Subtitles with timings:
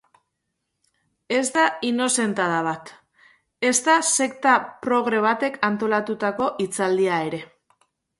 [1.39, 2.89] Ez da inozentada bat,
[3.69, 4.55] ezta sekta
[4.87, 7.43] progre batek antolatutako hitzaldia ere.